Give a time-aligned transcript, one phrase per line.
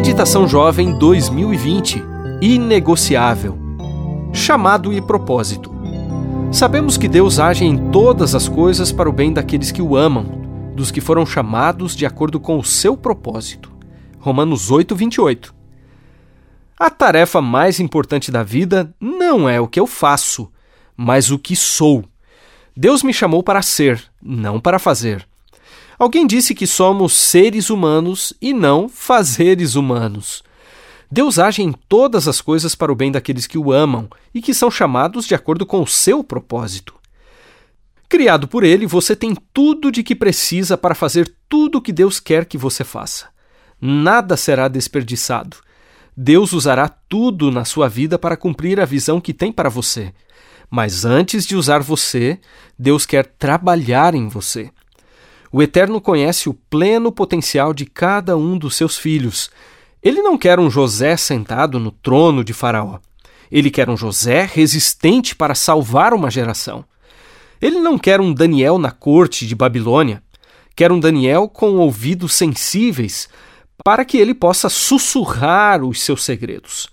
[0.00, 2.02] Meditação Jovem 2020
[2.40, 3.58] Inegociável
[4.32, 5.70] Chamado e propósito.
[6.50, 10.24] Sabemos que Deus age em todas as coisas para o bem daqueles que o amam,
[10.74, 13.70] dos que foram chamados de acordo com o seu propósito.
[14.18, 15.54] Romanos 8, 28.
[16.78, 20.50] A tarefa mais importante da vida não é o que eu faço,
[20.96, 22.06] mas o que sou.
[22.74, 25.28] Deus me chamou para ser, não para fazer.
[26.00, 30.42] Alguém disse que somos seres humanos e não fazeres humanos.
[31.12, 34.54] Deus age em todas as coisas para o bem daqueles que o amam e que
[34.54, 36.94] são chamados de acordo com o seu propósito.
[38.08, 42.18] Criado por Ele, você tem tudo de que precisa para fazer tudo o que Deus
[42.18, 43.28] quer que você faça.
[43.78, 45.58] Nada será desperdiçado.
[46.16, 50.14] Deus usará tudo na sua vida para cumprir a visão que tem para você.
[50.70, 52.40] Mas antes de usar você,
[52.78, 54.70] Deus quer trabalhar em você.
[55.52, 59.50] O Eterno conhece o pleno potencial de cada um dos seus filhos.
[60.02, 62.98] Ele não quer um José sentado no trono de Faraó.
[63.50, 66.84] Ele quer um José resistente para salvar uma geração.
[67.60, 70.22] Ele não quer um Daniel na corte de Babilônia.
[70.76, 73.28] Quer um Daniel com ouvidos sensíveis
[73.84, 76.88] para que ele possa sussurrar os seus segredos.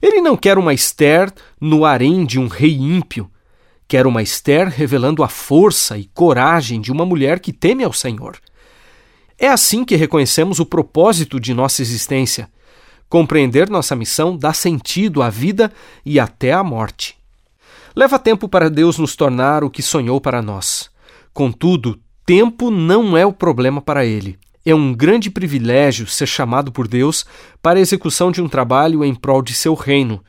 [0.00, 3.28] Ele não quer uma Esther no harém de um rei ímpio.
[3.88, 8.38] Quer uma Esther revelando a força e coragem de uma mulher que teme ao Senhor.
[9.38, 12.50] É assim que reconhecemos o propósito de nossa existência.
[13.08, 15.72] Compreender nossa missão dá sentido à vida
[16.04, 17.16] e até à morte.
[17.96, 20.90] Leva tempo para Deus nos tornar o que sonhou para nós.
[21.32, 24.38] Contudo, tempo não é o problema para Ele.
[24.66, 27.24] É um grande privilégio ser chamado por Deus
[27.62, 30.22] para a execução de um trabalho em prol de seu reino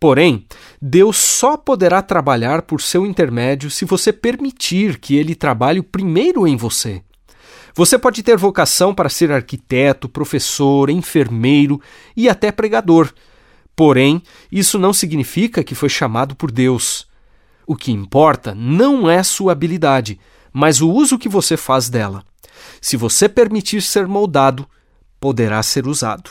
[0.00, 0.46] Porém,
[0.80, 6.56] Deus só poderá trabalhar por seu intermédio se você permitir que ele trabalhe primeiro em
[6.56, 7.02] você.
[7.74, 11.80] Você pode ter vocação para ser arquiteto, professor, enfermeiro
[12.16, 13.12] e até pregador.
[13.74, 17.06] Porém, isso não significa que foi chamado por Deus.
[17.66, 20.18] O que importa não é sua habilidade,
[20.52, 22.24] mas o uso que você faz dela.
[22.80, 24.68] Se você permitir ser moldado,
[25.20, 26.30] poderá ser usado.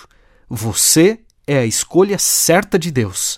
[0.49, 3.37] Você é a escolha certa de Deus.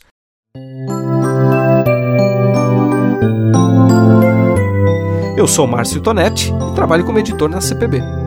[5.37, 8.19] Eu sou Márcio Tonetti e trabalho como editor na CPB.